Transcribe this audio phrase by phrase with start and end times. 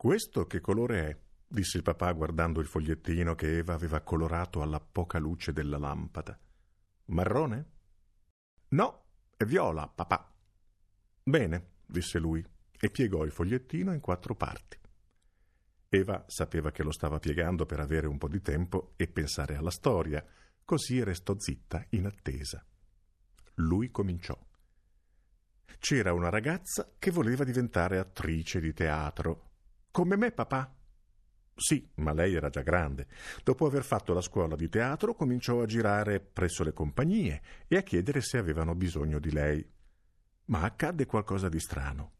[0.00, 1.18] Questo che colore è?
[1.46, 6.40] disse il papà guardando il fogliettino che Eva aveva colorato alla poca luce della lampada.
[7.08, 7.70] Marrone?
[8.68, 9.04] No,
[9.36, 10.34] è viola, papà.
[11.22, 12.42] Bene, disse lui
[12.80, 14.78] e piegò il fogliettino in quattro parti.
[15.90, 19.70] Eva sapeva che lo stava piegando per avere un po' di tempo e pensare alla
[19.70, 20.24] storia,
[20.64, 22.64] così restò zitta in attesa.
[23.56, 24.34] Lui cominciò.
[25.78, 29.49] C'era una ragazza che voleva diventare attrice di teatro.
[29.90, 30.74] Come me, papà?
[31.54, 33.06] Sì, ma lei era già grande.
[33.42, 37.82] Dopo aver fatto la scuola di teatro, cominciò a girare presso le compagnie e a
[37.82, 39.68] chiedere se avevano bisogno di lei.
[40.46, 42.12] Ma accadde qualcosa di strano.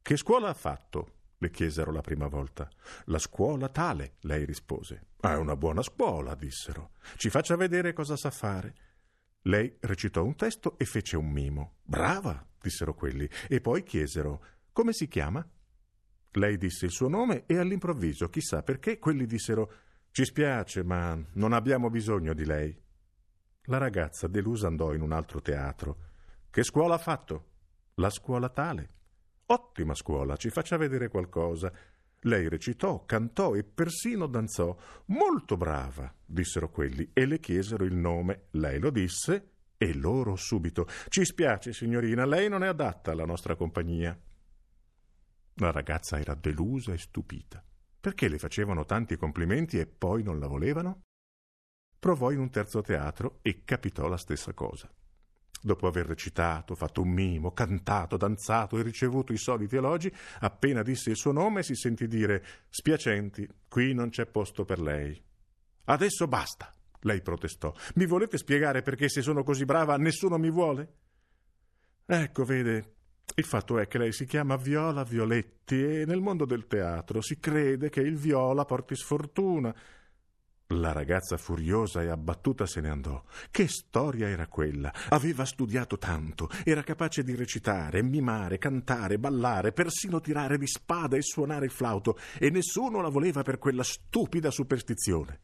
[0.00, 1.16] Che scuola ha fatto?
[1.38, 2.68] le chiesero la prima volta.
[3.06, 5.08] La scuola tale, lei rispose.
[5.20, 6.92] È una buona scuola, dissero.
[7.16, 8.74] Ci faccia vedere cosa sa fare.
[9.42, 11.76] Lei recitò un testo e fece un mimo.
[11.82, 15.46] Brava, dissero quelli, e poi chiesero come si chiama?
[16.36, 19.72] Lei disse il suo nome e all'improvviso, chissà perché, quelli dissero
[20.10, 22.78] Ci spiace, ma non abbiamo bisogno di lei.
[23.64, 25.96] La ragazza delusa andò in un altro teatro.
[26.50, 27.44] Che scuola ha fatto?
[27.94, 28.90] La scuola tale.
[29.46, 31.72] Ottima scuola, ci faccia vedere qualcosa.
[32.20, 34.76] Lei recitò, cantò e persino danzò.
[35.06, 38.48] Molto brava, dissero quelli, e le chiesero il nome.
[38.52, 40.86] Lei lo disse e loro subito.
[41.08, 44.18] Ci spiace, signorina, lei non è adatta alla nostra compagnia.
[45.58, 47.64] La ragazza era delusa e stupita.
[47.98, 51.02] Perché le facevano tanti complimenti e poi non la volevano?
[51.98, 54.88] Provò in un terzo teatro e capitò la stessa cosa.
[55.62, 61.10] Dopo aver recitato, fatto un mimo, cantato, danzato e ricevuto i soliti elogi, appena disse
[61.10, 65.20] il suo nome si sentì dire Spiacenti, qui non c'è posto per lei.
[65.86, 66.70] Adesso basta,
[67.00, 67.74] lei protestò.
[67.94, 70.94] Mi volete spiegare perché se sono così brava nessuno mi vuole?
[72.04, 72.95] Ecco, vede,
[73.38, 77.38] il fatto è che lei si chiama Viola Violetti e nel mondo del teatro si
[77.38, 79.74] crede che il viola porti sfortuna
[80.68, 83.22] la ragazza furiosa e abbattuta se ne andò.
[83.50, 84.92] Che storia era quella?
[85.10, 91.22] Aveva studiato tanto, era capace di recitare, mimare, cantare, ballare, persino tirare di spada e
[91.22, 95.40] suonare il flauto, e nessuno la voleva per quella stupida superstizione.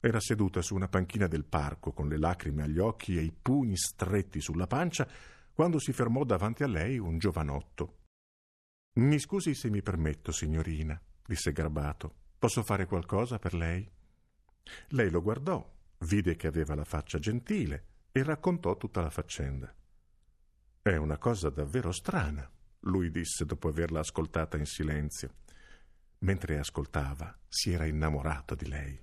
[0.00, 3.76] Era seduta su una panchina del parco con le lacrime agli occhi e i pugni
[3.76, 5.06] stretti sulla pancia
[5.54, 7.98] quando si fermò davanti a lei un giovanotto.
[8.94, 12.14] Mi scusi se mi permetto, signorina, disse garbato.
[12.38, 13.88] Posso fare qualcosa per lei?
[14.88, 15.66] Lei lo guardò,
[15.98, 19.74] vide che aveva la faccia gentile e raccontò tutta la faccenda.
[20.82, 25.34] È una cosa davvero strana, lui disse dopo averla ascoltata in silenzio.
[26.18, 29.00] Mentre ascoltava, si era innamorato di lei.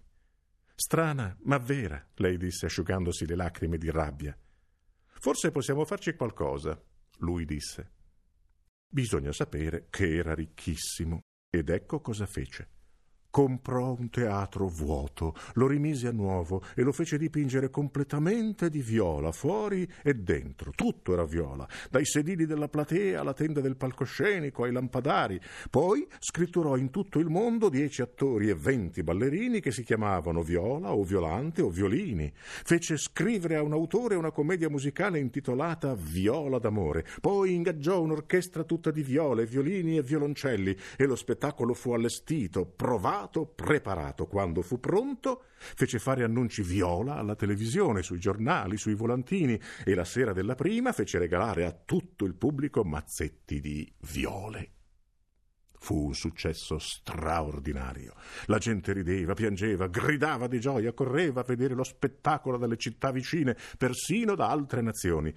[0.76, 4.38] Strana, ma vera, lei disse asciugandosi le lacrime di rabbia.
[5.20, 6.82] Forse possiamo farci qualcosa,
[7.18, 7.92] lui disse.
[8.90, 11.20] Bisogna sapere che era ricchissimo,
[11.50, 12.79] ed ecco cosa fece.
[13.32, 19.32] Comprò un teatro vuoto, lo rimise a nuovo e lo fece dipingere completamente di viola,
[19.32, 20.72] fuori e dentro.
[20.74, 25.40] Tutto era viola, dai sedili della platea alla tenda del palcoscenico ai lampadari.
[25.70, 30.92] Poi scritturò in tutto il mondo dieci attori e venti ballerini che si chiamavano Viola
[30.96, 32.32] o Violante o Violini.
[32.34, 37.06] Fece scrivere a un autore una commedia musicale intitolata Viola d'amore.
[37.22, 43.18] Poi ingaggiò un'orchestra tutta di viole, violini e violoncelli e lo spettacolo fu allestito, provato
[43.20, 44.28] preparato, preparato.
[44.28, 50.06] Quando fu pronto, fece fare annunci viola alla televisione, sui giornali, sui volantini e la
[50.06, 54.72] sera della prima fece regalare a tutto il pubblico mazzetti di viole.
[55.82, 58.14] Fu un successo straordinario.
[58.46, 63.58] La gente rideva, piangeva, gridava di gioia, correva a vedere lo spettacolo dalle città vicine,
[63.78, 65.34] persino da altre nazioni.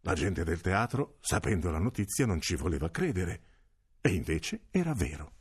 [0.00, 3.40] La gente del teatro, sapendo la notizia, non ci voleva credere.
[4.00, 5.32] E invece era vero.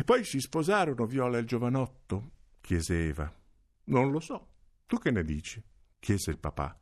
[0.00, 2.30] E poi si sposarono Viola e il giovanotto?
[2.62, 3.30] chiese Eva.
[3.88, 4.48] Non lo so.
[4.86, 5.62] Tu che ne dici?
[5.98, 6.74] chiese il papà.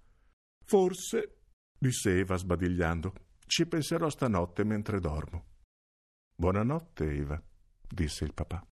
[0.64, 1.40] Forse,
[1.76, 3.12] disse Eva sbadigliando,
[3.44, 5.46] ci penserò stanotte mentre dormo.
[6.32, 7.42] Buonanotte, Eva,
[7.88, 8.64] disse il papà.